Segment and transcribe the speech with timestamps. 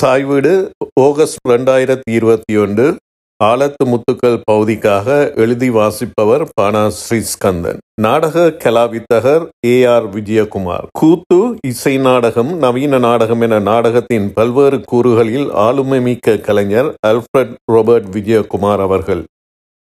[0.00, 0.50] தாய் வீடு
[1.02, 2.84] ஆகஸ்ட் ரெண்டாயிரத்தி இருபத்தி ஒன்று
[3.40, 10.86] ஆலத்து முத்துக்கள் பகுதிக்காக எழுதி வாசிப்பவர் பானா ஸ்ரீஸ்கந்தன் நாடக கலாவித்தகர் ஏ ஆர் விஜயகுமார்.
[11.00, 11.40] கூத்து
[11.70, 19.24] இசை நாடகம் நவீன நாடகம் என நாடகத்தின் பல்வேறு கூறுகளில் ஆளுமை மிக்க கலைஞர் அல்ஃபிரட் ரோபர்ட் விஜயகுமார் அவர்கள்.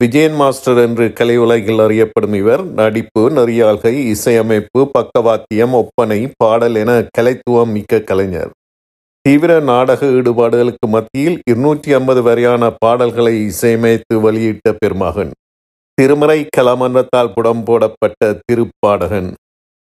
[0.03, 7.73] விஜயன் மாஸ்டர் என்று கலை உலகில் அறியப்படும் இவர் நடிப்பு நெறியாள்கை இசையமைப்பு பக்கவாத்தியம் ஒப்பனை பாடல் என கலைத்துவம்
[7.77, 8.53] மிக்க கலைஞர்.
[9.25, 15.31] தீவிர நாடக ஈடுபாடுகளுக்கு மத்தியில் இருநூற்றி ஐம்பது வரையான பாடல்களை இசையமைத்து வெளியிட்ட பெருமகன்.
[15.93, 19.29] திருமறை கலாமன்றத்தால் புடம் போடப்பட்ட திருப்பாடகன்.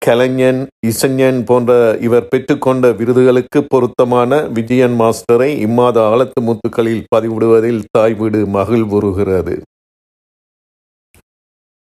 [0.07, 8.43] கலைஞன் இசைஞன் போன்ற இவர் பெற்றுக்கொண்ட விருதுகளுக்கு பொருத்தமான விஜயன் மாஸ்டரை இம்மாத ஆழத்து முத்துக்களில் பதிவிடுவதில் தாய் வீடு
[8.47, 9.57] மகிழ்வுறுகிறது.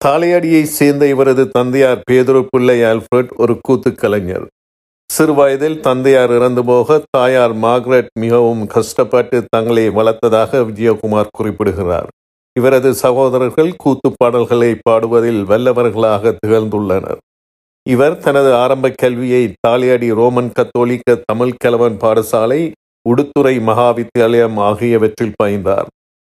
[0.04, 4.48] தாலையடியை சேர்ந்த இவரது தந்தையார் பேதுரு பிள்ளை ஆல்ஃபிரட் ஒரு கூத்து கலைஞர்.
[5.14, 12.08] சிறு வயதில் தந்தையார் இறந்து போக தாயார் மார்க்ரெட் மிகவும் கஷ்டப்பட்டு தங்களை வளர்த்ததாக விஜயகுமார் குறிப்பிடுகிறார்.
[12.56, 17.20] இவரது சகோதரர்கள் கூத்து பாடல்களை பாடுவதில் வல்லவர்களாக திகழ்ந்துள்ளனர்.
[17.86, 22.60] இவர் தனது ஆரம்ப கல்வியை தாலியாடி ரோமன் கத்தோலிக்க தமிழ் கலவன் பாடசாலை
[23.06, 25.90] உடுத்துறை மகாவித்தியாலயம் ஆகியவற்றில் பயின்றார்.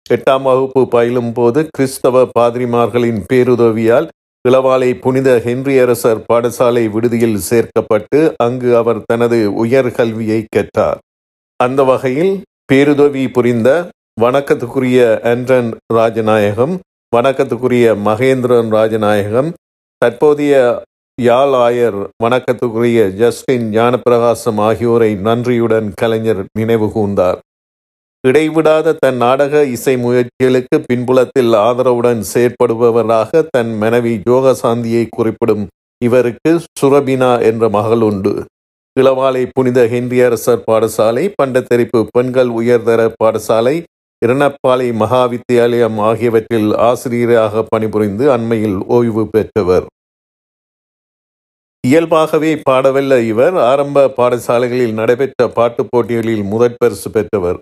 [0.10, 4.08] எட்டாம் வகுப்பு பயிலும் போது கிறிஸ்தவ பாதிரிமார்களின் பேருதவியால்
[4.48, 11.00] இளவாலை புனித ஹென்ரியரசர் பாடசாலை விடுதியில் சேர்க்கப்பட்டு அங்கு அவர் தனது உயர்கல்வியை கற்றார்.
[11.56, 12.34] அந்த வகையில்
[12.66, 13.70] பேருதவி புரிந்த
[14.22, 15.00] வணக்கத்துக்குரிய
[15.32, 16.76] அன்றன் ராஜநாயகம்
[17.16, 19.50] வணக்கத்துக்குரிய மகேந்திரன் ராஜநாயகம்
[20.02, 20.56] தற்போதைய
[21.22, 27.40] யாழ் ஆயர் வணக்கத்துக்குரிய ஜஸ்டின் ஞானப்பிரகாசம் ஆகியோரை நன்றியுடன் கலைஞர் நினைவு கூர்ந்தார்.
[28.28, 35.68] இடைவிடாத தன் நாடக இசை முயற்சிகளுக்கு பின்புலத்தில் ஆதரவுடன் செயற்படுபவராக தன் மனைவி யோகசாந்தியை குறிப்பிடும்
[36.06, 38.34] இவருக்கு சுரபினா என்ற மகள் உண்டு.
[39.00, 43.84] இளவாலை புனித ஹென்றியரசர் பாடசாலை பண்டத்தெரிப்பு பெண்கள் உயர்தர பாடசாலை
[44.26, 49.86] இரணப்பாலை மகா வித்தியாலயம் ஆகியவற்றில் ஆசிரியராக பணிபுரிந்து அண்மையில் ஓய்வு பெற்றவர்.
[51.88, 57.60] இயல்பாகவே பாடவல்ல இவர் ஆரம்ப பாடசாலைகளில் நடைபெற்ற பாட்டுப் போட்டிகளில் முதற் பரிசு பெற்றவர்.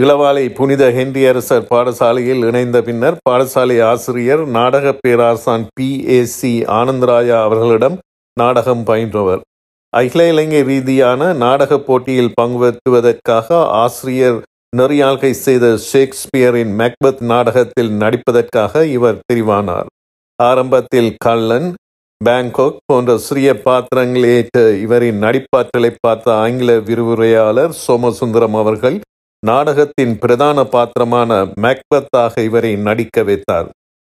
[0.00, 5.88] இளவாலை புனித ஹென்ரியரசர் பாடசாலையில் இணைந்த பின்னர் பாடசாலை ஆசிரியர் நாடக பேராசான் பி.
[6.08, 6.24] ஏ.
[6.34, 6.52] சி.
[6.76, 7.96] ஆனந்தராயா அவர்களிடம்
[8.36, 9.42] நாடகம் பயின்றவர்.
[9.92, 13.48] அகில இலங்கை ரீதியான நாடகப் போட்டியில் பங்கு பெற்றுவதற்காக
[13.80, 14.38] ஆசிரியர்
[14.76, 19.88] நெறியாள்கை செய்த ஷேக்ஸ்பியரின் மேக்பத் நாடகத்தில் நடிப்பதற்காக இவர் தெரிவானார்.
[20.38, 21.68] ஆரம்பத்தில் கல்லன்
[22.20, 28.96] பேங்காக் போன்ற சிறிய பாத்திரங்களை ஏற்ற இவரின் நடிப்பாற்றலை பார்த்த ஆங்கில விரிவுரையாளர் சோமசுந்தரம் அவர்கள்
[29.42, 31.30] நாடகத்தின் பிரதான பாத்திரமான
[31.62, 33.68] மேக்பத்தாக இவரை நடிக்க வைத்தார்.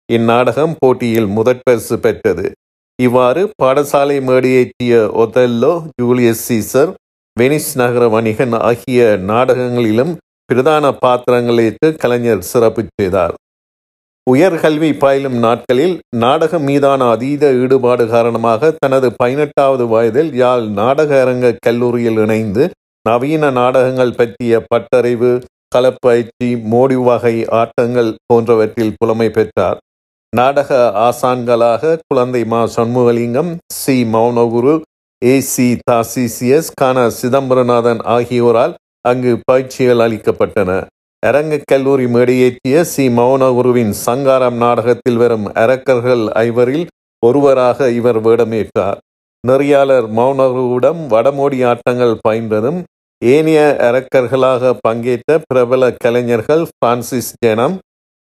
[0.10, 2.46] இந்நாடகம் போட்டியில் முதற் பரிசு பெற்றது.
[3.00, 6.92] இவ்வாறு பாடசாலை மேடையேற்றிய ஒதெல்லோ ஜூலியஸ் சீசர்
[7.38, 9.02] வெனிஸ் நகர வணிகன் ஆகிய
[9.32, 10.16] நாடகங்களிலும்
[10.50, 13.36] பிரதான பாத்திரங்களேற்று கலைஞர் சிறப்பு செய்தார்.
[14.28, 22.20] உயர்கல்வி பயிலும் நாட்களில் நாடகம் மீதான அதீத ஈடுபாடு காரணமாக தனது பதினெட்டாவது வயதில் யாழ் நாடக அரங்க கல்லூரியில்
[22.26, 22.66] இணைந்து
[23.06, 25.32] நவீன நாடகங்கள் பற்றிய பட்டறிவு
[25.76, 29.80] களப்பயிற்சி மோடி வகை ஆட்டங்கள் போன்றவற்றில் புலமை பெற்றார்.
[30.34, 30.70] நாடக
[31.08, 34.04] ஆசான்களாக குழந்தை மா சண்முகலிங்கம் சி.
[34.14, 34.74] மௌனகுரு
[35.26, 35.40] ஏ.
[35.40, 35.78] சி.
[35.92, 40.72] தாசிசிஎஸ் கான சிதம்பரநாதன் ஆகியோரால் அங்கு பயிற்சிகள் அளிக்கப்பட்டன.
[41.24, 43.08] அரங்க கல்லூரி மேடையேற்றிய சி.
[43.10, 46.86] மௌனகுருவின் சங்காரம் நாடகத்தில் வரும் அரக்கர்கள் ஐவரில்
[47.24, 49.00] ஒருவராக இவர் வேடமேற்றார்.
[49.48, 52.80] நெறியாளர் மௌனருவிடம் வடமோடி ஆட்டங்கள் பயின்றதும்
[53.26, 57.78] ஏனைய அரக்கர்களாக பங்கேற்ற பிரபல கலைஞர்கள் பிரான்சிஸ் ஜெனம்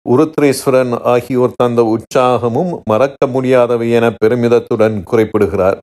[0.06, 5.80] உருத்ரேஸ்வரன் ஆகியோர் தந்த உற்சாகமும் மறக்க முடியாதவை என பெருமிதத்துடன் குறிப்பிடுகிறார்.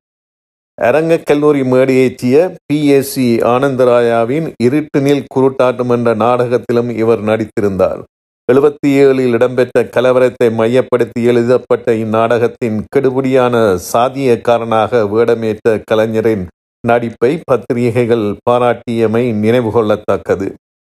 [0.83, 2.87] அரங்கக் கல்லூரி மேடையேற்றிய பி.
[2.87, 3.37] S C.
[3.37, 8.03] ஆனந்தராயாவின் இருட்டுனில் குருட்டாட்டம் என்ற நாடகத்திலும் இவர் நடித்திருந்தார்.
[8.49, 13.55] எழுபத்தி ஏழில் இடம்பெற்ற கலவரத்தை மையப்படுத்தி எழுதப்பட்ட இந்நாடகத்தின் கெடுபடியான
[13.93, 16.44] சாதியக்காரனாக வேடமேற்ற கலைஞரின்
[16.84, 20.49] நடிப்பை பத்திரிகைகள் பாராட்டியமை நினைவு கொள்ளத்தக்கது.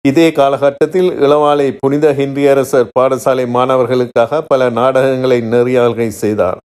[0.06, 6.60] இதே காலகட்டத்தில் இளவாலை புனித ஹென்ரியரசர் பாடசாலை மாணவர்களுக்காக பல நாடகங்களை நெறியாள்கை செய்தார்.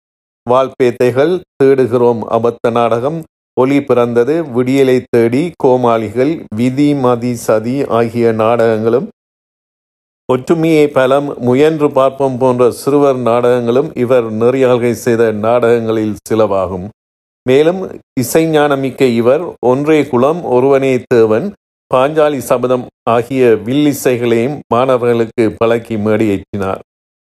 [0.47, 3.19] வால்பேத்தைகள் தேடுகிறோம் அபத்த நாடகம்
[3.57, 9.07] ஒளி பிறந்தது விடியலை தேடி கோமாளிகள் விதி மதி சதி ஆகிய நாடகங்களும்
[10.31, 16.87] ஒற்றுமையை பலம் முயன்று பார்ப்போம் போன்ற சிறுவர் நாடகங்களும் இவர் நெறியாள்கை செய்த நாடகங்களில் சிலவாகும்.
[17.49, 17.81] மேலும்
[18.21, 21.45] இசைஞானமிக்க இவர் ஒன்றே குலம் ஒருவனே தேவன்
[21.93, 26.81] பாஞ்சாலி சபதம் ஆகிய வில்லிசைகளையும் மாணவர்களுக்கு பழக்கி மேடையேற்றினார்.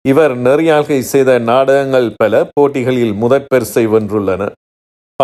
[0.05, 4.49] இவர் நெறியாள்கை செய்த நாடகங்கள் பல போட்டிகளில் முதற்பரிசை வென்றுள்ளன.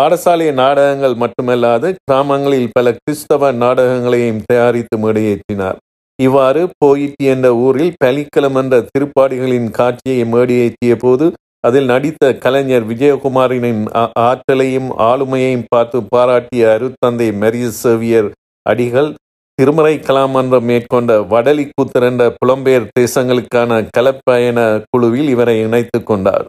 [0.00, 5.78] பாடசாலை நாடகங்கள் மட்டுமல்லாது கிராமங்களில் பல கிறிஸ்தவ நாடகங்களையும் தயாரித்து மேடையேற்றினார்.
[6.18, 11.26] இவ்வாறு போயிட்டி என்ற ஊரில் பலிக்கலம் என்ற திருப்பாடிகளின் காட்சியை மேடியேற்றிய போது
[11.62, 13.82] அதில் நடித்த கலைஞர் விஜயகுமாரின்
[14.28, 18.28] ஆற்றலையும் ஆளுமையையும் பார்த்து பாராட்டிய அருத்தந்தை மெரிய சேவியர்
[18.66, 19.10] அடிகள்
[19.58, 24.58] திருமறை கலாமன்றம் மேற்கொண்ட வடலி கூத்தர் என்ற புலம்பெயர் தேசங்களுக்கான கலப்பயண
[24.90, 26.46] குழுவில் இவரை இணைத்து கொண்டார்.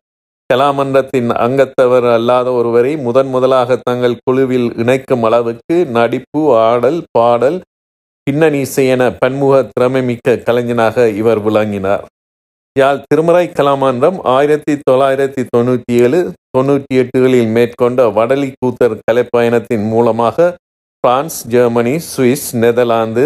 [0.50, 7.58] கலாமன்றத்தின் அங்கத்தவர் அல்லாத ஒருவரை முதன் முதலாக தங்கள் குழுவில் இணைக்கும் அளவுக்கு நடிப்பு ஆடல் பாடல்
[8.28, 12.06] பின்னணி இசை என பன்முக திறமைமிக்க கலைஞனாக இவர் விளங்கினார்.
[12.76, 16.20] யாழ் திருமறை கலாமன்றம் ஆயிரத்தி தொள்ளாயிரத்தி தொண்ணூற்றி ஏழு
[16.58, 20.48] தொண்ணூற்றி எட்டுகளில் மேற்கொண்ட வடலி கூத்தர் கலைப்பயணத்தின் மூலமாக
[21.04, 23.26] France Germany Swiss Netherlands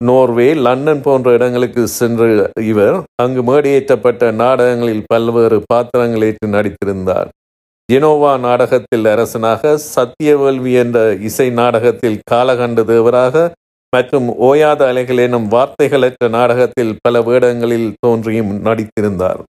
[0.00, 2.30] Norway London போன்ற இடங்களுக்கு சென்று
[2.70, 7.28] இவர் அங்கு மேடையேற்றப்பட்ட நாடகங்களில் பல்வேறு பாத்திரங்கள் ஏற்று நடித்திருந்தார்.
[7.88, 10.98] ஜெனோவா நாடகத்தில் அரசனாக சத்தியவேள்வி என்ற
[11.28, 13.46] இசை நாடகத்தில் காலகண்ட தேவராக
[13.96, 19.40] மற்றும் ஓயாத அலைகள் எனும் வார்த்தைகளற்ற நாடகத்தில் பல வேடங்களில் தோன்றியும் நடித்திருந்தார்.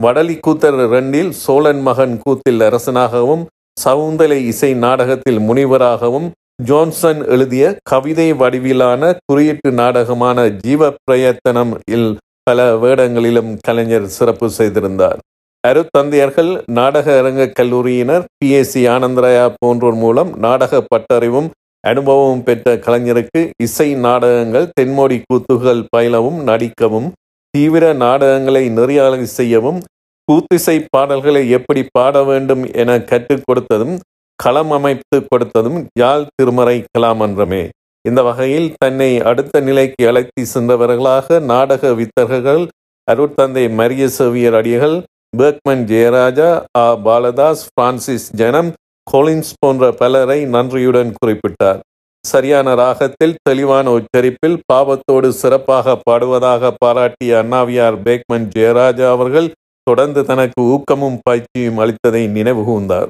[0.00, 3.44] வடலி கூத்தர் ரெண்டில் சோழன் மகன் கூத்தில் அரசனாகவும்
[3.76, 6.28] சவுந்தலை இசை நாடகத்தில் முனிவராகவும்
[6.62, 12.08] ஜோன்சன் எழுதிய கவிதை வடிவிலான குறியீட்டு நாடகமான ஜீவ பிரயத்தனம் இல்
[12.42, 15.18] பல வேடங்களிலும் கலைஞர் சிறப்பு செய்திருந்தார்.
[15.64, 18.48] அருத்தந்தையர்கள் நாடக அரங்க கல்லூரியினர் பி.
[18.50, 18.70] எஸ்.
[18.70, 18.88] சி.
[18.88, 21.48] ஆனந்தராயா போன்றோர் மூலம் நாடக பட்டறிவும்
[21.84, 27.08] அனுபவம் பெற்ற கலைஞருக்கு இசை நாடகங்கள் தென்மொழி கூத்துகள் பயிலவும் நடிக்கவும்
[27.54, 29.80] தீவிர நாடகங்களை நெறியாளர் செய்யவும்
[30.28, 33.94] கூத்திசை பாடல்களை எப்படி பாட வேண்டும் என கற்றுக் கொடுத்ததும்
[34.38, 37.62] களம் அமைத்து கொடுத்ததும் யாழ் திருமறை கலாமன்றமே.
[38.04, 42.62] இந்த வகையில் தன்னை அடுத்த நிலைக்கு அழைத்து சென்றவர்களாக நாடக வித்தகர்கள்
[43.08, 44.96] அருட்தந்தை மரிய சேவியர் அடிகள்
[45.36, 46.94] பேக்மன் ஜெயராஜா ஆ.
[47.04, 48.70] பாலதாஸ் பிரான்சிஸ் ஜனம்
[49.10, 51.78] கோலின்ஸ் போன்ற பலரை நன்றியுடன் குறிப்பிட்டார்.
[52.24, 59.48] சரியான ராகத்தில் தெளிவான உச்சரிப்பில் பாவத்தோடு சிறப்பாக பாடுவதாக பாராட்டிய அண்ணாவியார் பேக்மன் ஜெயராஜா அவர்கள்
[59.86, 63.08] தொடர்ந்து தனக்கு ஊக்கமும் பயிற்சியும் அளித்ததை நினைவு கூர்ந்தார்.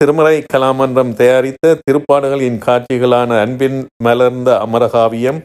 [0.00, 5.40] திருமறை கலாமன்றம் தயாரித்த திருப்பாடுகளின் காட்சிகளான அன்பின் மலர்ந்த அமரகாவியம்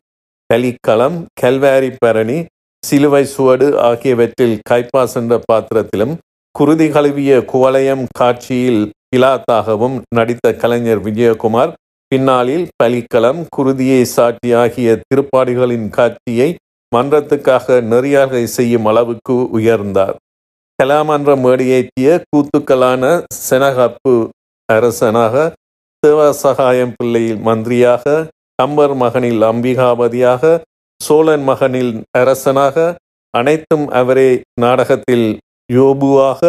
[0.50, 2.38] கலிக்களம் கல்வாரி பரணி
[2.84, 6.14] சிலுவை சுவடு ஆகியவற்றில் கைப்பாஸ் என்ற பாத்திரத்திலும்
[6.56, 11.72] குருதி கழுவிய குவளையம் காட்சியில் பிலாத்தாகவும் நடித்த கலைஞர் விஜயகுமார்
[12.12, 16.50] பின்னாளில் பலிக்களம் குருதியை சாட்டி ஆகிய திருப்பாடுகளின் காட்சியை
[16.92, 20.16] மன்றத்துக்காக நெறியாக செய்யும் அளவுக்கு உயர்ந்தார்.
[20.80, 23.04] கலாமன்ற மேடியேற்றிய கூத்துக்களான
[23.48, 24.14] செனகப்பு
[24.70, 25.36] அரசனாக
[26.04, 28.06] சிவசகாயம் பிள்ளையில் மந்திரியாக
[28.56, 30.44] கம்பர் மகனில் அம்பிகாபதியாக
[31.02, 32.96] சோழன் மகனில் அரசனாக
[33.34, 34.30] அனைத்தும் அவரே
[34.62, 35.28] நாடகத்தில்
[35.70, 36.42] யோபுவாக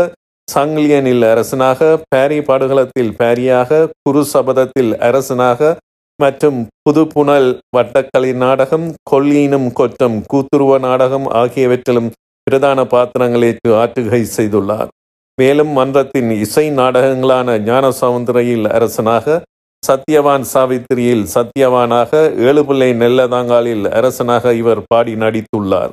[0.52, 5.70] சாங்கிலியனில் அரசனாக பேரி பாடுகளத்தில் பேரியாக குரு சபதத்தில் அரசனாக
[6.19, 12.11] மற்றும் புதுப்புணல் வட்டக்கலை நாடகம் கொல்லீனும் கொற்றம் கூத்துருவ நாடகம் ஆகியவற்றிலும்
[12.47, 14.91] பிரதான பாத்திரங்களேற்று ஆற்றுகை செய்துள்ளார்.
[15.38, 19.37] மேலும் மன்றத்தின் இசை நாடகங்களான ஞானசவுந்தரையில் அரசனாக
[19.82, 22.11] சத்யவான் சாவித்திரியில் சத்யவானாக
[22.49, 25.93] ஏழுபிள்ளை நெல்லதாங்காலில் அரசனாக இவர் பாடி நடித்துள்ளார்.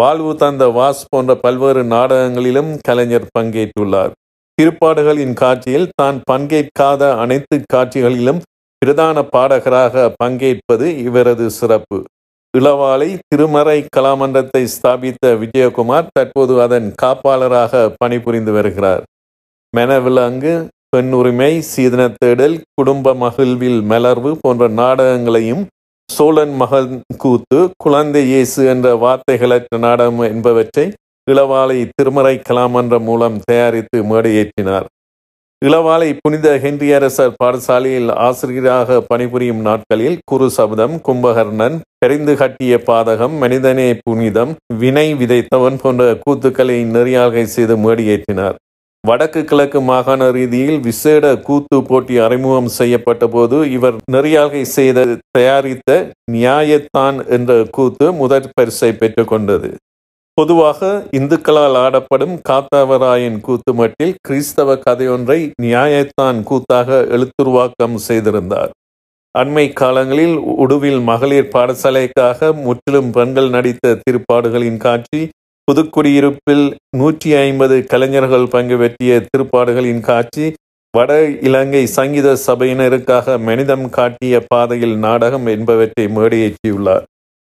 [0.00, 4.12] வாழ்வு தந்த வாஸ் போன்ற பல்வேறு நாடகங்களிலும் கலைஞர் பங்கேற்றுள்ளார்.
[4.58, 8.40] திருப்பாடுகளின் காட்சியில் தான் பங்கேற்காத அனைத்து காட்சிகளிலும்
[8.82, 11.98] பிரதான பாடகராக பங்கேற்பது இவரது சிறப்பு.
[12.54, 19.02] இளவாலை திருமறை கலாமன்றத்தை ஸ்தாபித்த விஜயகுமார் தற்போது அதன் காப்பாளராக பணிபுரிந்து வருகிறார்.
[19.72, 20.54] மெனவிலங்கு
[20.94, 25.62] பெண் உரிமை சீதன தேடல் குடும்ப மகிழ்வில் மலர்வு போன்ற நாடகங்களையும்
[26.14, 30.86] சோழன் மகன் கூத்து குழந்தை இயேசு என்ற வார்த்தைகளற்ற நாடகம் என்பவற்றை
[31.26, 34.86] இளவாலை திருமறை கலாமன்றம் மூலம் தயாரித்து மேடையேற்றினார்.
[35.62, 44.54] இளவாலை புனித ஹென்ரியரசர் பாடசாலையில் ஆசிரியராக பணிபுரியும் நாட்களில் குரு சபதம் கும்பகர்ணன் பெரிந்து கட்டிய பாதகம் மனிதனே புனிதம்
[44.82, 48.58] வினை விதைத்தவன் போன்ற கூத்துக்களை நெறியாள்கை செய்து மேடியேற்றினார்.
[49.04, 55.90] வடக்கு கிழக்கு மாகாண ரீதியில் விசேட கூத்து போட்டி அறிமுகம் செய்யப்பட்ட போது இவர் நெறியாகை செய்த தயாரித்த
[56.32, 59.70] நியாயத்தான் என்ற கூத்து முதற் பரிசை பெற்றுக்கொண்டது.
[60.34, 68.70] பொதுவாக இந்துக்களால் ஆடப்படும் காத்தாவராயன் கூத்து மட்டில் கிறிஸ்தவ கதையொன்றை நியாயத்தான் கூத்தாக எழுத்துருவாக்கம் செய்திருந்தார்.
[69.34, 75.20] அண்மை காலங்களில் உடுவில் மகளிர் பாடசாலைக்காக முற்றிலும் பெண்கள் நடித்த திருப்பாடுகளின் காட்சி
[75.70, 76.64] புதுக்குடியிருப்பில்
[76.98, 80.46] நூற்றி ஐம்பது கலைஞர்கள் பங்கு பெற்றிய திருப்பாடுகளின் காட்சி
[80.96, 81.10] வட
[81.48, 87.04] இலங்கை சங்கீத சபையினருக்காக மனிதம் காட்டிய பாதையில் நாடகம் என்பவற்றை மேடையேற்றியுள்ளார்.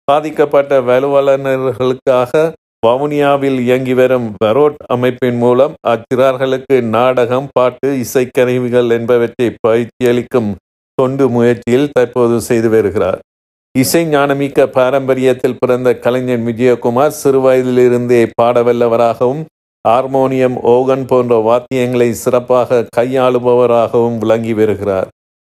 [0.08, 2.42] பாதிக்கப்பட்ட வலுவலனர்களுக்காக
[2.86, 10.52] வவுனியாவில் இயங்கி வரும் பரோட் அமைப்பின் மூலம் அச்சிறார்களுக்கு நாடகம் பாட்டு இசைக்கருவிகள் என்பவற்றை பயிற்சியளிக்கும்
[10.98, 13.20] தொண்டு முயற்சியில் தற்போது செய்து வருகிறார்.
[13.78, 19.42] இசை ஞானமிக்க பாரம்பரியத்தில் பிறந்த கலைஞர் விஜயகுமார் சிறுவயதிலிருந்தே பாடவல்லவராகவும்
[19.88, 25.08] ஹார்மோனியம் ஓகன் போன்ற வாத்தியங்களை சிறப்பாக கையாளுபவராகவும் விளங்கி வருகிறார்.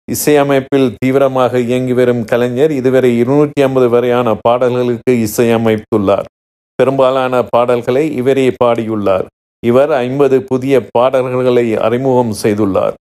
[0.08, 6.30] இசையமைப்பில் தீவிரமாக இயங்கி வரும் கலைஞர் இதுவரை இருநூற்றி ஐம்பது வரையான பாடல்களுக்கு இசையமைத்துள்ளார்.
[6.76, 9.26] பெரும்பாலான பாடல்களை இவரே பாடியுள்ளார்.
[9.64, 12.94] இவர் ஐம்பது புதிய பாடல்களை அறிமுகம் செய்துள்ளார்.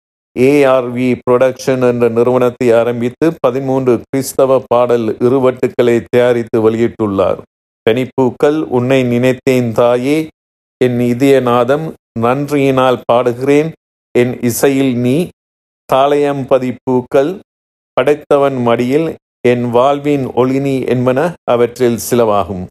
[0.46, 7.40] ஏஆர்வி புரொடக்ஷன் என்ற நிறுவனத்தை ஆரம்பித்து பதிமூன்று கிறிஸ்தவ பாடல் இருவட்டுக்களை தயாரித்து வெளியிட்டுள்ளார்.
[7.86, 10.18] கனிப்பூக்கள் உன்னை நினைத்தேன் தாயே
[10.84, 11.86] என் இதயநாதம்
[12.20, 13.70] நன்றியினால் பாடுகிறேன்
[14.14, 15.16] என் இசையில் நீ
[15.92, 17.32] தாளையம்பதி பூக்கள்
[17.96, 19.08] படைத்தவன் மடியில்
[19.48, 22.64] என் வாழ்வின் ஒளினி என்பன அவற்றில் சிலவாகும்.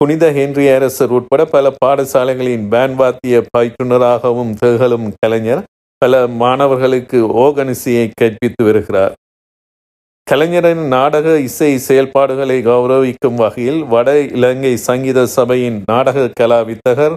[0.00, 5.62] புனித ஹென்றி அரசர் உட்பட பல பாடசாலைகளின் பேண்ட் வாத்திய பயிற்றுனராகவும் திகழும் கலைஞர்
[6.02, 9.12] பல மாணவர்களுக்கு ஓகனிசையை கற்பித்து வருகிறார்.
[10.26, 17.16] கலைஞரின் நாடக இசை செயல்பாடுகளை கௌரவிக்கும் வகையில் வட இலங்கை சங்கீத சபையின் நாடக கலா வித்தகர்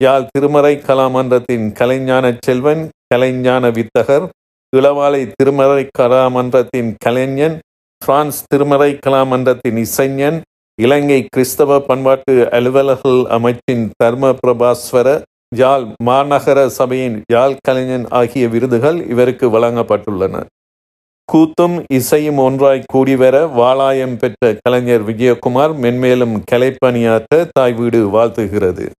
[0.00, 2.82] யாழ் திருமறை கலாமன்றத்தின் கலைஞான செல்வன்
[3.14, 4.26] கலைஞான வித்தகர்
[4.72, 7.56] இளவாலை திருமறை கலாமன்றத்தின் கலைஞன்
[8.02, 10.38] பிரான்ஸ் திருமறை கலாமன்றத்தின் இசைஞன்
[10.78, 15.08] இலங்கை கிறிஸ்தவ பண்பாட்டு அலுவலர்கள் அமைச்சின் தர்ம பிரபாஸ்வர
[15.54, 20.44] யாழ் மாநகர சபையின் யாழ் கலைஞன் ஆகிய விருதுகள் இவருக்கு வழங்கப்பட்டுள்ளன.
[21.32, 28.90] கூத்தும் இசையும் ஒன்றாய் கூடிவர வாளாயம் பெற்ற கலைஞர் விஜயகுமார் மென்மேலும் கலைப்பணியாற்ற தாய் வீடு வாழ்த்துகிறது.